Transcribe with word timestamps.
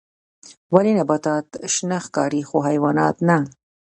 ولې 0.73 0.91
نباتات 0.99 1.45
شنه 1.73 1.97
ښکاري 2.05 2.41
خو 2.47 2.57
حیوانات 2.67 3.15
نه 3.27 3.37